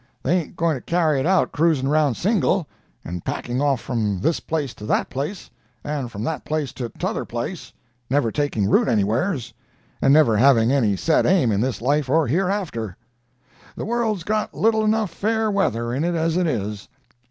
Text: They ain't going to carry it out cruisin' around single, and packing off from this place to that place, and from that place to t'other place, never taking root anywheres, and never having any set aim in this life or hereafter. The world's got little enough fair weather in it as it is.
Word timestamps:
They 0.23 0.39
ain't 0.39 0.55
going 0.55 0.75
to 0.77 0.81
carry 0.81 1.19
it 1.19 1.27
out 1.27 1.51
cruisin' 1.51 1.85
around 1.85 2.15
single, 2.15 2.67
and 3.05 3.23
packing 3.23 3.61
off 3.61 3.79
from 3.81 4.19
this 4.19 4.39
place 4.39 4.73
to 4.73 4.87
that 4.87 5.11
place, 5.11 5.51
and 5.83 6.11
from 6.11 6.23
that 6.23 6.43
place 6.43 6.73
to 6.73 6.89
t'other 6.89 7.23
place, 7.23 7.71
never 8.09 8.31
taking 8.31 8.67
root 8.67 8.87
anywheres, 8.87 9.53
and 10.01 10.11
never 10.11 10.37
having 10.37 10.71
any 10.71 10.95
set 10.95 11.27
aim 11.27 11.51
in 11.51 11.61
this 11.61 11.83
life 11.83 12.09
or 12.09 12.25
hereafter. 12.25 12.97
The 13.75 13.85
world's 13.85 14.23
got 14.23 14.55
little 14.55 14.83
enough 14.83 15.11
fair 15.11 15.51
weather 15.51 15.93
in 15.93 16.03
it 16.03 16.15
as 16.15 16.35
it 16.35 16.47
is. 16.47 16.87